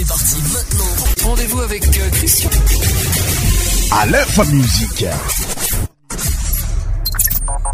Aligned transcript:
C'est 0.00 0.06
parti 0.08 0.36
maintenant. 0.54 1.24
Rendez-vous 1.28 1.60
avec 1.60 1.86
euh, 1.86 2.08
Christian. 2.12 2.48
À 3.90 4.06
l'info 4.06 4.44
musique. 4.46 5.04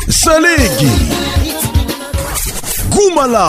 Salégui. 0.09 0.89
Goumala. 2.91 3.49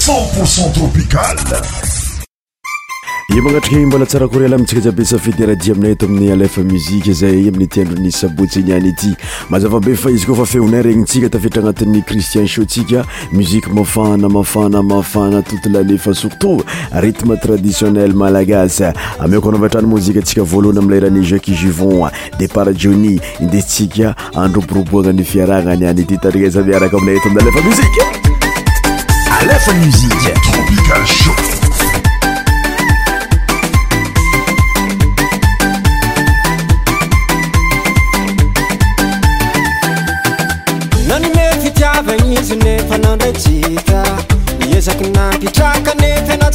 100% 0.00 0.72
tropical. 0.72 1.36
e 3.36 3.40
manatriky 3.42 3.86
mbola 3.86 4.06
tsarakore 4.06 4.48
la 4.48 4.56
mitsika 4.58 4.80
zibesafiyrai 4.80 5.58
aminay 5.72 5.90
eto 5.92 6.06
amin'ny 6.06 6.32
alfa 6.32 6.62
muzi 6.62 7.02
zay 7.12 7.48
aminny 7.48 7.66
tyandrony 7.68 8.10
sabotsynian 8.12 8.86
ity 8.86 9.12
mazavabefa 9.50 10.10
izykoafenentsikattranatyritien 10.10 12.48
safaftskohan 12.48 13.04
amyjai 20.78 21.20
indeajiides 23.40 24.14
androbroboanayfiaranaiaya 24.36 25.94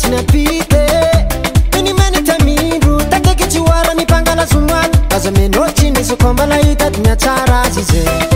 sy 0.01 0.09
napite 0.09 0.83
nimanity 1.83 2.31
amindro 2.31 2.95
takeky 3.09 3.45
tsy 3.47 3.59
hoara 3.59 3.93
nimpangalazonoany 3.93 4.93
aza 5.15 5.31
menao 5.31 5.69
tsy 5.75 5.89
nizykoambalahita 5.91 6.89
dy 6.89 6.99
nyatsara 7.05 7.61
azy 7.65 7.83
zeny 7.91 8.30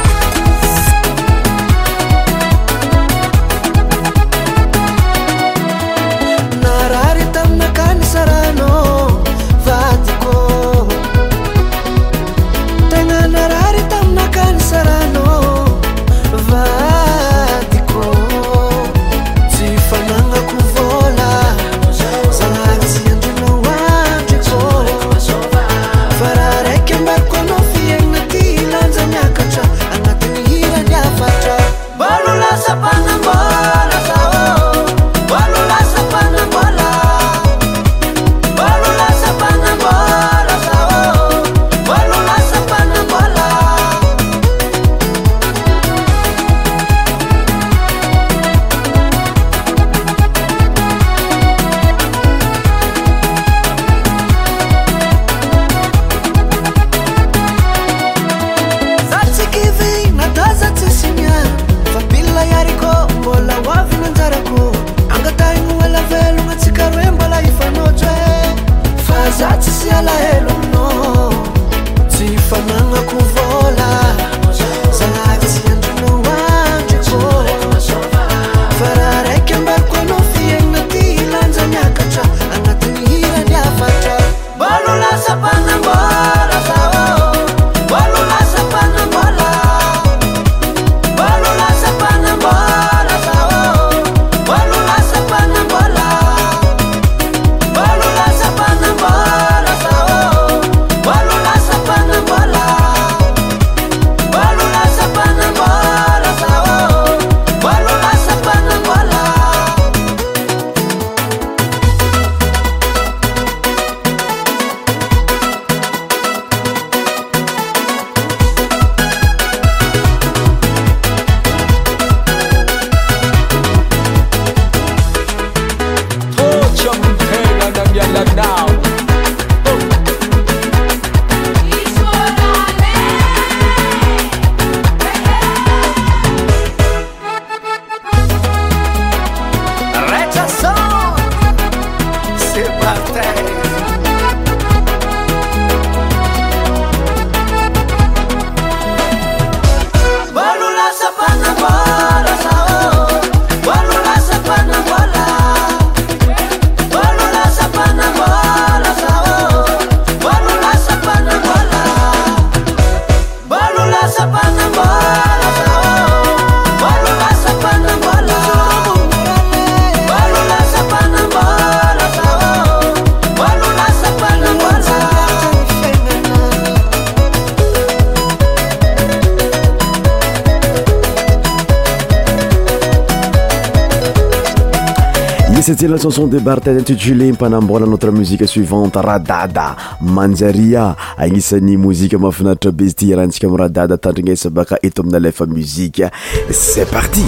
tila 185.76 185.96
chanson 185.98 186.28
debarten 186.28 186.76
intutulé 186.78 187.32
mpanambola 187.32 187.86
anotre 187.88 188.12
musique 188.12 188.44
suivante 188.48 189.00
ra 189.02 189.18
dada 189.20 189.76
manjaria 190.02 190.96
agnisany 191.18 191.78
mozika 191.78 192.18
mafinaritra 192.20 192.72
be 192.72 192.84
izy 192.86 192.96
ty 192.96 193.06
irantsika 193.16 193.48
ami 193.48 193.58
ra 193.58 193.68
dada 193.70 193.98
tandrinesa 193.98 194.50
baka 194.50 194.76
eto 194.84 195.02
aminalefa 195.02 195.46
muzike 195.48 196.10
se 196.52 196.84
parti 196.86 197.24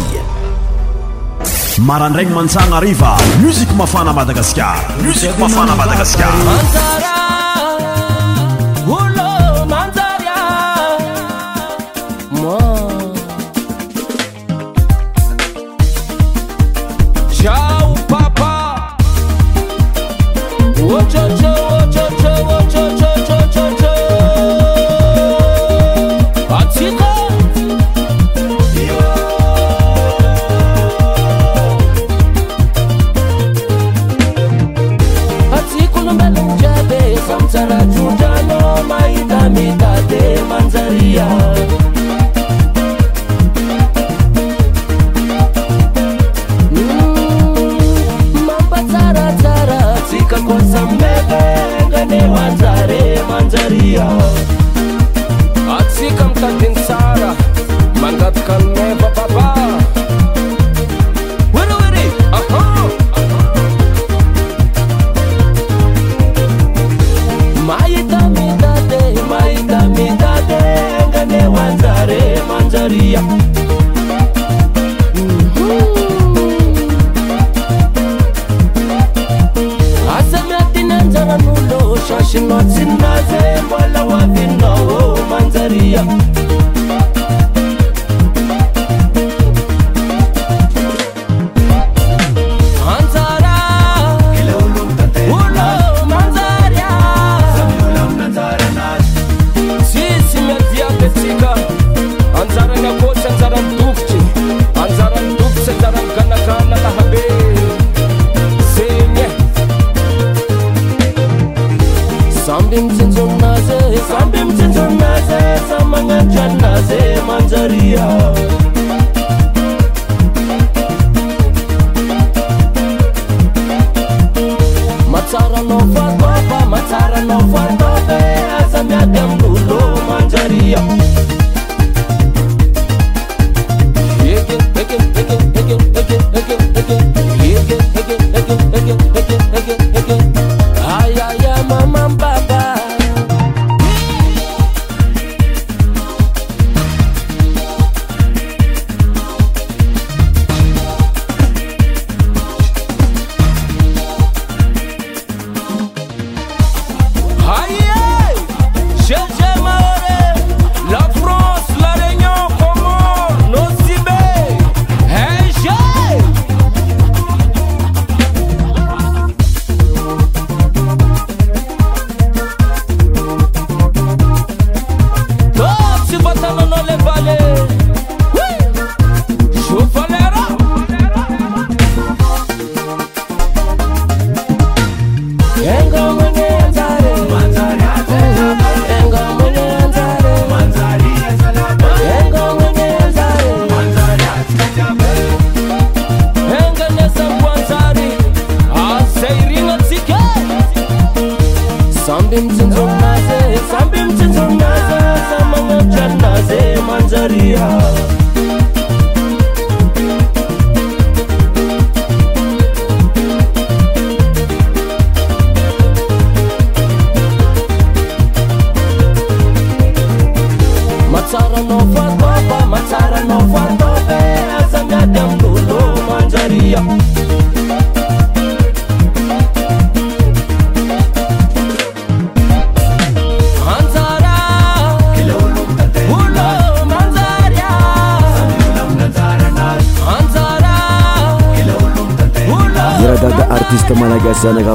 marandragny 1.79 2.33
mantsana 2.35 2.77
ariva 2.83 3.15
musik 3.41 3.69
mafana 3.77 4.11
madagasikar 4.13 4.77
musik 5.05 5.31
mafana 5.39 5.75
madagasikar 5.79 7.12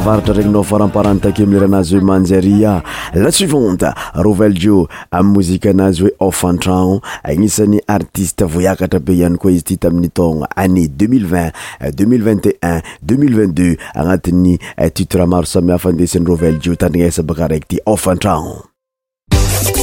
aratra 0.08 0.34
rany 0.34 0.50
no 0.50 0.62
faramparany 0.62 1.20
take 1.20 1.44
mileranazy 1.46 1.94
hoe 1.96 2.04
manjaria 2.04 2.82
la 3.14 3.30
suivante 3.32 3.90
rovelejio 4.14 4.88
amin'y 5.10 5.32
mozika 5.34 5.70
anazy 5.70 6.02
hoe 6.02 6.10
ôfaantragno 6.28 7.00
agnisan'ny 7.22 7.80
artiste 7.96 8.42
voaiakatra 8.44 9.00
be 9.00 9.10
ihany 9.18 9.36
koa 9.38 9.50
izy 9.56 9.62
ty 9.72 9.76
tamin'ny 9.76 10.08
taogna 10.10 10.48
ané 10.56 10.86
20200 10.88 11.52
202e1 11.92 12.80
2022 13.02 13.76
agnatin'ny 13.94 14.58
eh, 14.78 14.90
tutoramaro 14.92 15.46
samiafandesin'ny 15.46 16.26
rovelljio 16.26 16.74
tandrignesa 16.76 17.22
baka 17.22 17.48
raiky 17.48 17.66
ty 17.66 17.78
ôfantragno 17.86 18.64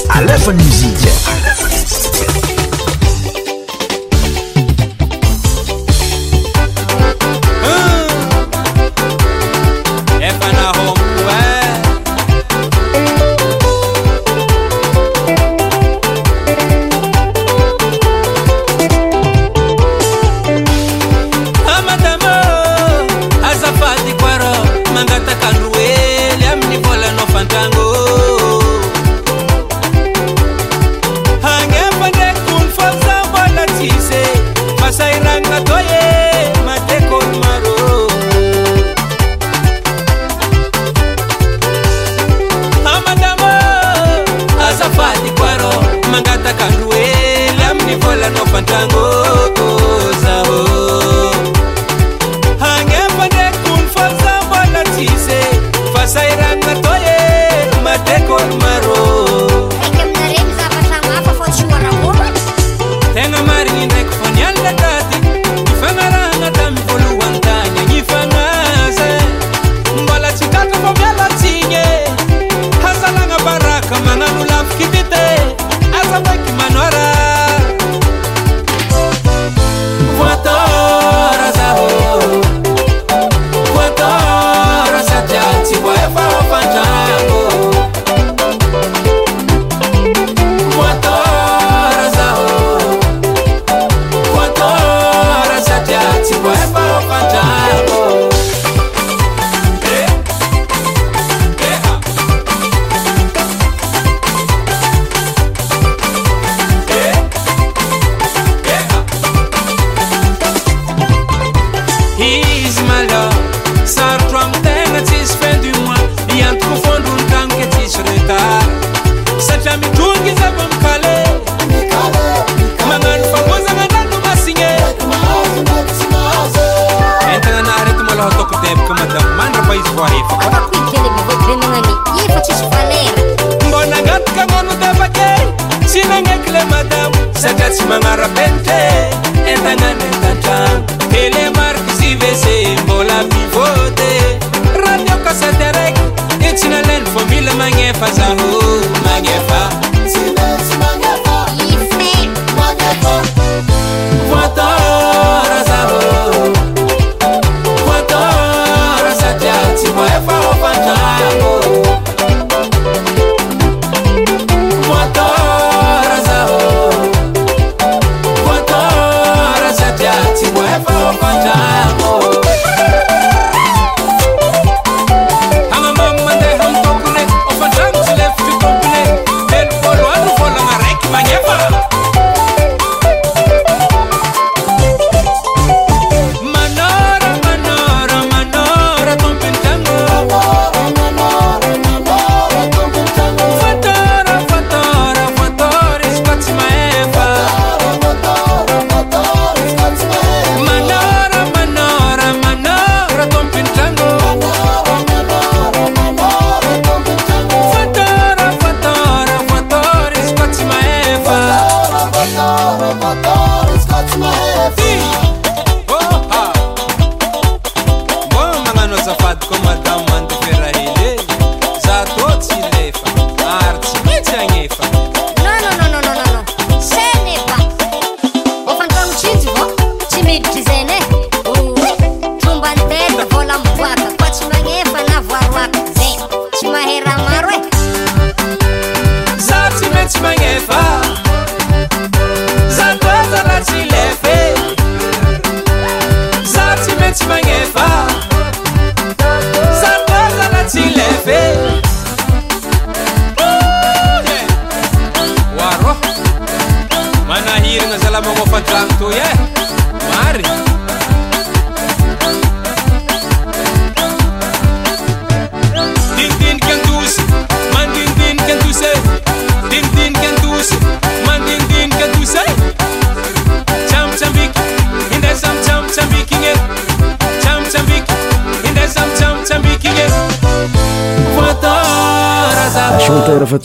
alefany 0.09 0.57
mozik 0.63 1.33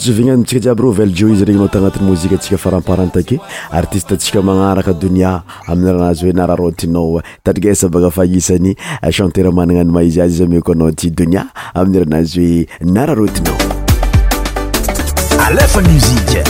jovinan 0.05 0.39
mitsika 0.39 0.61
jiaby 0.65 0.81
rovele 0.83 1.11
jio 1.15 1.27
izy 1.29 1.45
regny 1.45 1.59
nao 1.59 1.67
tagnatin'ny 1.69 2.07
mozika 2.09 2.35
atsika 2.35 2.57
faramparantaky 2.57 3.39
artiste 3.71 4.17
tsika 4.17 4.41
magnaraka 4.41 4.93
donia 4.93 5.43
amin'ny 5.67 5.91
rahanazy 5.93 6.25
hoe 6.25 6.33
nararotinao 6.33 7.21
tadrigaesa 7.43 7.89
baka 7.89 8.09
faisany 8.11 8.75
chanteur 9.11 9.51
manana 9.53 9.79
anymaizy 9.81 10.21
azy 10.21 10.33
izy 10.33 10.43
ame 10.43 10.61
ko 10.61 10.71
anao 10.71 10.91
ty 10.91 11.09
donia 11.11 11.45
amin'ny 11.73 11.99
rahanazy 11.99 12.41
hoe 12.41 12.85
nararotinao 12.93 13.57
alefamsica 15.47 16.41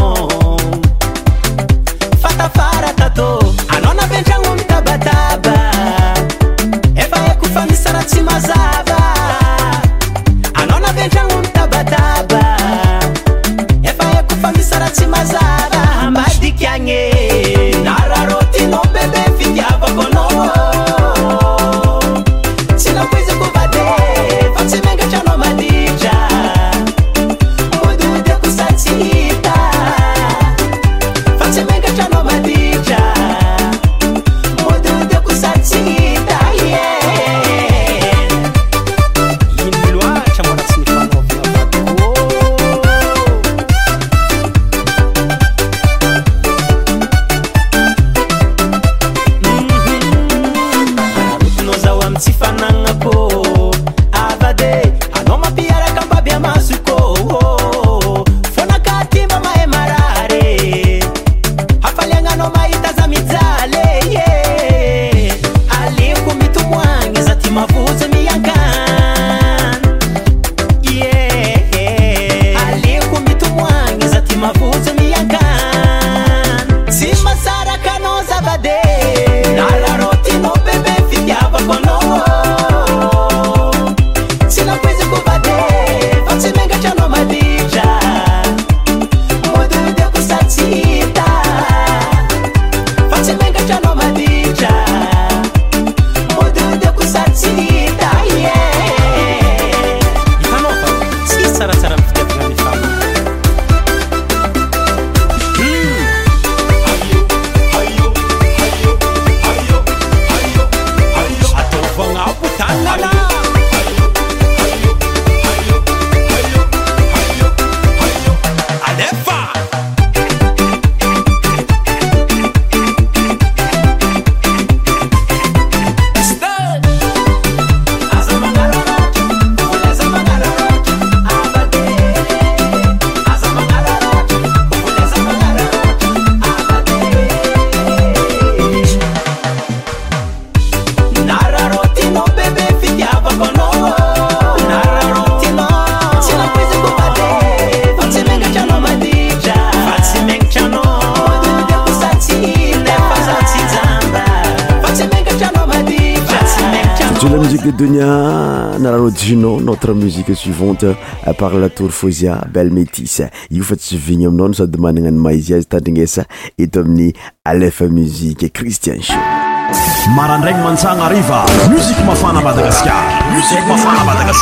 musikue 159.93 160.35
suivante 160.35 160.83
euh, 160.83 160.93
par 161.37 161.53
la 161.55 161.69
tour 161.69 161.91
fasia 161.91 162.43
belle 162.51 162.71
metise 162.71 163.29
io 163.51 163.61
fa 163.63 163.75
tsisy 163.75 163.97
vigny 164.01 164.25
aminao 164.25 164.47
no 164.47 164.53
sady 164.53 164.77
mananano 164.79 165.19
maiziazy 165.19 165.67
tandrignasa 165.67 166.25
e, 166.57 166.63
eto 166.63 166.79
amin'ny 166.81 167.13
alefa 167.43 167.85
muzike 167.87 168.49
cristian 168.51 169.01
shaarandrany 169.01 170.59
manaavamsi 170.63 172.03
mafanamadagasaaaas 172.07 174.41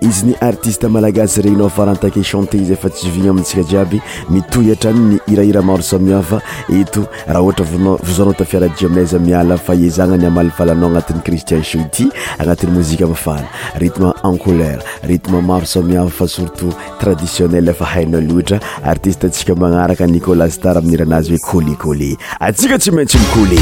izyny 0.00 0.34
artiste 0.40 0.88
malagasy 0.88 1.42
regnina 1.42 1.68
farantaky 1.70 2.22
chanté 2.24 2.58
izy 2.58 2.74
fa 2.76 2.88
tsy 2.88 3.10
viny 3.14 3.28
amitsika 3.30 3.62
jiaby 3.70 4.00
mitoy 4.30 4.74
tramny 4.76 5.18
irahiramaro 5.28 5.82
samiafa 5.82 6.40
eto 6.72 7.06
rah 7.26 7.42
ohatra 7.42 7.64
znao 7.66 8.32
tafiarajia 8.34 8.88
mezamiala 8.88 9.56
fa 9.58 9.74
ezanany 9.74 10.26
amalfalanao 10.26 10.88
anati'y 10.90 11.22
cristian 11.24 11.62
shuti 11.62 12.08
anatin'y 12.38 12.72
mozika 12.72 13.06
mafaartme 13.06 14.12
encolerrtmemao 14.24 15.64
saiafa 15.64 16.28
srtotradiionefa 16.28 17.84
haina 17.84 18.18
oatra 18.34 18.58
artistetsika 18.84 19.54
manaraka 19.54 20.06
niolas 20.06 20.58
tar 20.60 20.78
amiiranazy 20.78 21.30
hoe 21.46 21.62
kolekole 21.62 22.16
atsika 22.40 22.78
tsy 22.78 22.90
antsyole 22.90 23.60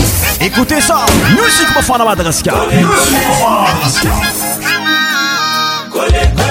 Holy, 6.11 6.48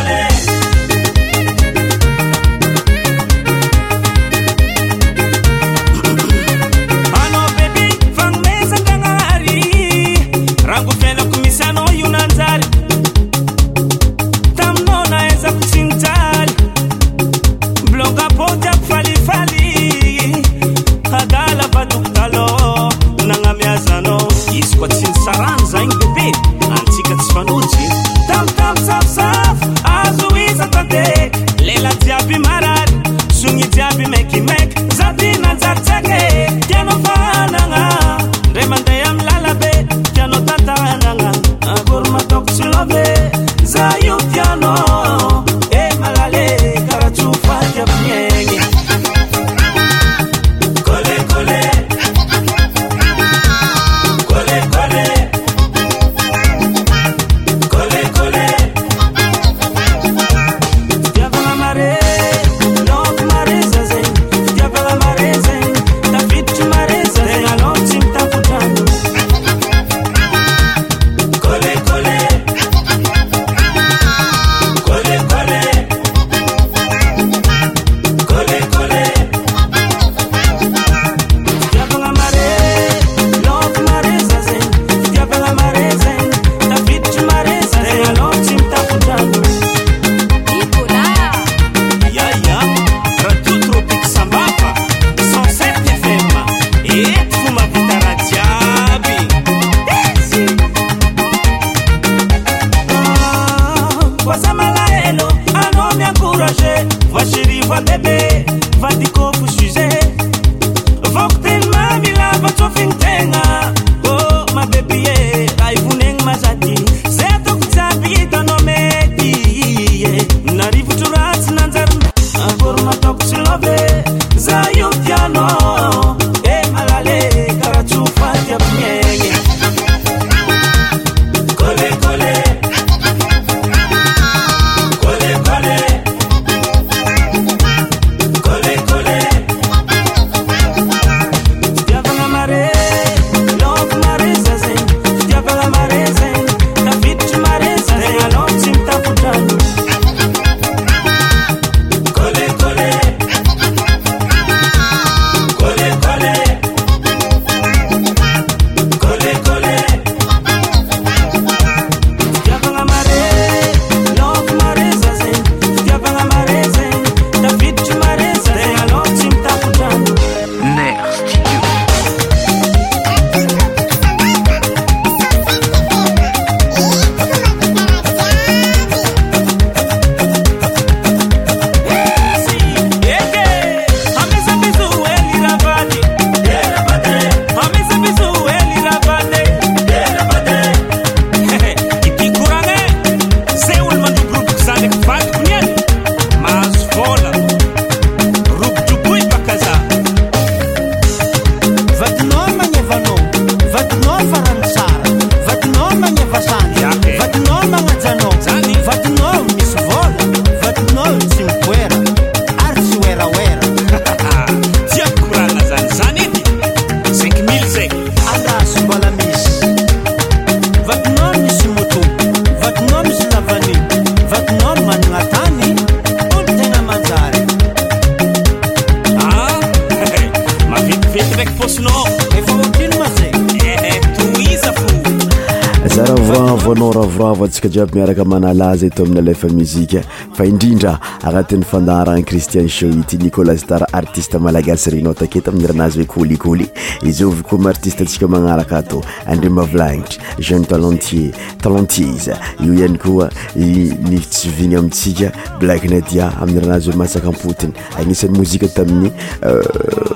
jiaby 237.66 237.96
miaraka 237.98 238.26
manalaza 238.26 238.90
to 238.90 239.04
amin'ny 239.04 239.20
alefa 239.20 239.48
muzika 239.48 240.02
fa 240.34 240.46
indrindra 240.46 241.00
anatin'ny 241.24 241.64
fandahrany 241.66 242.24
cristian 242.24 242.68
shoity 242.70 243.18
nikolas 243.18 243.66
tar 243.66 243.82
artiste 243.94 244.38
malagasy 244.40 244.92
renotakety 244.94 245.50
ami'ny 245.50 245.68
ranazy 245.68 245.98
hoe 245.98 246.06
kolikoly 246.06 246.68
izyo 247.04 247.30
vko 247.30 247.58
martistetsika 247.58 248.28
manaraka 248.28 248.78
ato 248.78 249.02
andrima 249.28 249.66
vilanitry 249.66 250.20
jeune 250.40 250.66
talentie 250.66 251.32
talentier 251.62 252.08
izy 252.10 252.32
io 252.66 252.82
hany 252.84 252.98
koa 252.98 253.30
inisyviny 253.56 254.76
amitsika 254.76 255.32
blak 255.60 255.84
nedia 255.90 256.32
amiy 256.42 256.60
ranazy 256.60 256.90
hoe 256.92 256.98
mahasaka 256.98 257.28
ampotiny 257.28 257.74
agnisan'ny 258.00 258.38
mozika 258.38 258.68
tamin'ny 258.68 259.12
euh, 259.44 259.64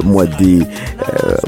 mois 0.03 0.27
de 0.27 0.65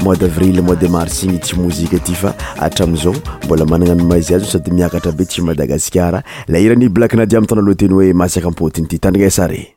mois 0.02 0.16
d' 0.16 0.24
avril 0.24 0.62
mois 0.62 0.76
de 0.76 0.88
mars 0.88 1.22
igny 1.22 1.38
tsy 1.38 1.56
mozika 1.58 1.96
aty 1.96 2.14
fa 2.14 2.34
atramzao 2.58 3.14
mbola 3.44 3.64
managnano 3.64 4.04
maizy 4.04 4.34
azy 4.34 4.46
sady 4.46 4.70
miakatra 4.70 5.12
be 5.12 5.24
tsy 5.24 5.42
madagasikara 5.42 6.22
le 6.48 6.58
irany 6.62 6.88
blak 6.88 7.14
nadia 7.14 7.40
mitana 7.40 7.60
aloha 7.60 7.76
teny 7.76 7.92
hoe 7.94 8.12
masaka 8.12 8.48
ampotiny 8.48 8.84
ity 8.84 8.98
tandrigna 8.98 9.30
sare 9.30 9.73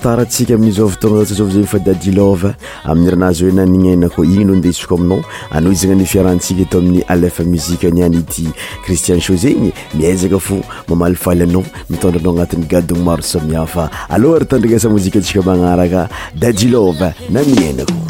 tar 0.00 0.18
atsika 0.20 0.54
aminyzovtona 0.54 1.24
zaa 1.24 1.34
zvzegny 1.34 1.66
fa 1.66 1.78
da 1.78 1.92
jilove 2.02 2.54
aminyranazy 2.84 3.42
hoe 3.44 3.52
na 3.52 3.64
ninenako 3.66 4.24
igny 4.24 4.44
no 4.44 4.54
ndesika 4.54 4.94
aminao 4.94 5.24
anao 5.50 5.72
izy 5.72 5.86
gna 5.86 5.94
ny 5.94 6.04
fiarahantsika 6.06 6.62
eto 6.62 6.78
amin'ny 6.78 7.02
alefa 7.08 7.42
muzika 7.44 7.90
nianyity 7.90 8.46
cristian 8.86 9.20
so 9.20 9.34
zegny 9.36 9.72
mieizaka 9.94 10.38
fo 10.38 10.60
mamaly 10.88 11.16
faly 11.16 11.42
anao 11.42 11.64
mitondra 11.90 12.20
anao 12.20 12.32
agnatin'ny 12.34 12.66
gadony 12.68 13.02
maro 13.02 13.22
samihafa 13.22 13.90
aloa 14.08 14.38
ry 14.38 14.46
tandrina 14.46 14.78
sa 14.78 14.88
mozika 14.88 15.20
tsika 15.20 15.42
magnaraka 15.42 16.08
da 16.38 16.52
jilova 16.52 17.12
na 17.30 17.42
mienako 17.42 18.01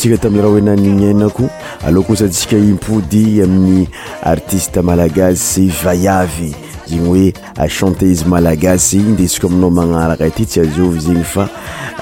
tsika 0.00 0.16
tai 0.16 0.30
raha 0.36 0.48
hoenanignainako 0.48 1.50
aleokosatsika 1.84 2.56
impody 2.56 3.42
amin'ny 3.42 3.86
artiste 4.22 4.80
malagasy 4.82 5.68
vayavy 5.84 6.52
zegny 6.86 7.08
hoe 7.56 7.68
chante 7.68 8.06
izy 8.10 8.24
malagasy 8.24 8.96
i 8.98 9.16
de 9.16 9.24
isika 9.24 9.46
aminao 9.46 9.70
magnaraka 9.70 10.24
aty 10.24 10.46
tsy 10.46 10.60
azovy 10.60 11.00
zegny 11.00 11.22
fa 11.24 11.48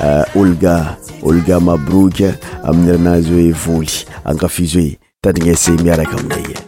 euh, 0.00 0.36
olga 0.40 0.96
olga 1.22 1.60
mabroke 1.60 2.34
amin'ny 2.64 2.92
ranazy 2.92 3.32
hoe 3.34 3.50
voly 3.64 3.96
angafizy 4.24 4.78
hoe 4.78 4.98
tadrignasa 5.22 5.72
miaraka 5.72 6.16
amiay 6.18 6.54
e. 6.54 6.67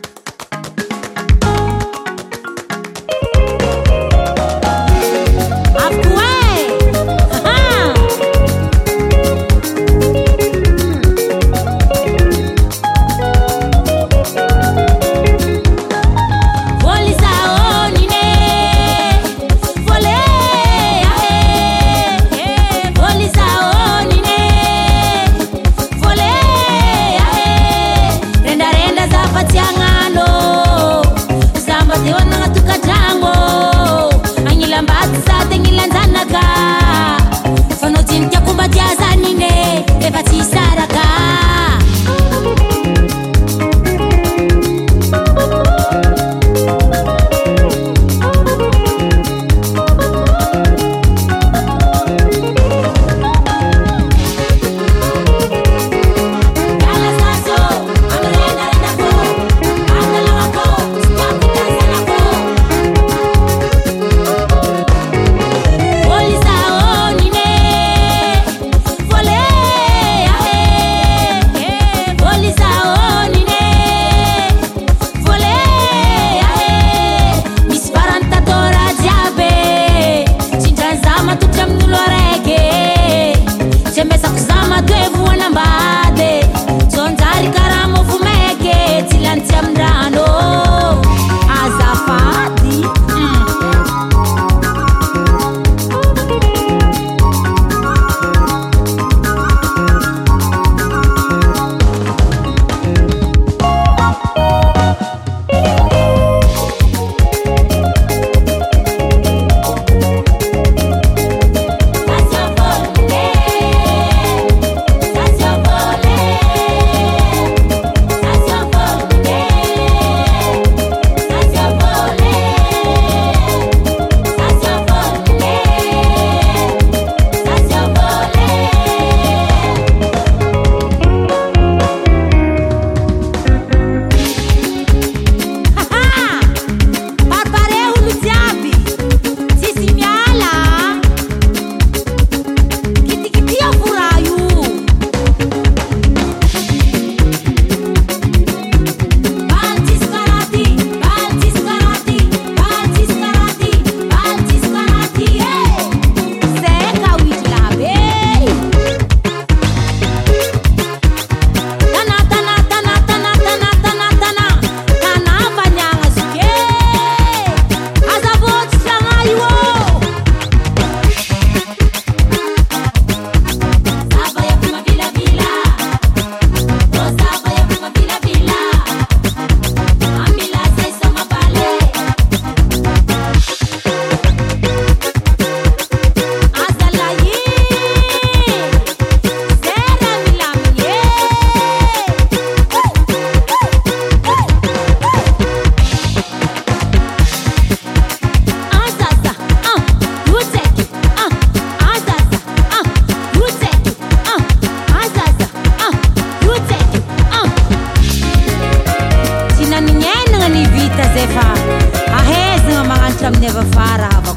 tava 214.10 214.34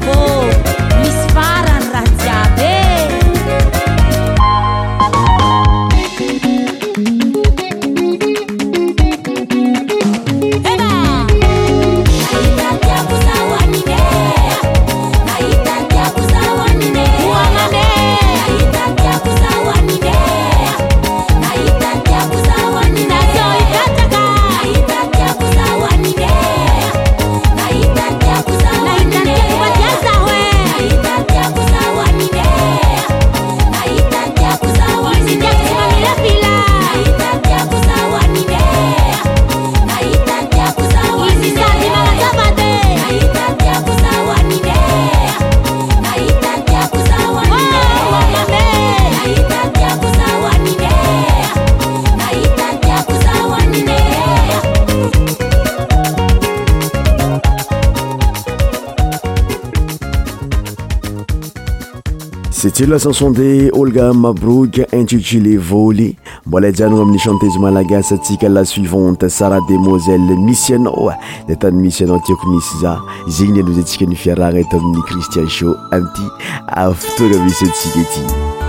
tilasansonde 62.74 63.70
olga 63.72 64.12
mabrug 64.12 64.78
intitilé 64.92 65.56
vole 65.56 66.16
boledianou 66.46 67.02
aminichantezme 67.02 67.70
lagasatika 67.70 68.48
laswivante 68.48 69.28
sara 69.30 69.60
demozel 69.68 70.18
misieno 70.46 71.12
letann 71.48 71.78
misienotiokmisza 71.84 72.98
zinne 73.28 73.62
nou 73.62 73.76
ze 73.78 73.82
tikenn 73.86 74.14
fièraretanmni 74.24 75.04
kristiansio 75.06 75.76
anti 75.94 76.26
aperavisetiketi 76.66 78.63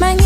man 0.00 0.18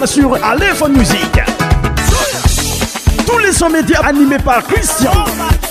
sur 0.06 0.44
Aléphone 0.44 0.94
Musique. 0.98 1.40
Tous 3.28 3.38
les 3.40 3.52
sommets 3.52 3.82
médias 3.82 4.00
animés 4.08 4.38
par 4.40 4.64
Christian. 4.64 5.12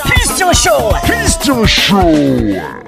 Christian 0.04 0.52
Show. 0.52 0.94
Christian 1.04 1.66
Show. 1.66 2.84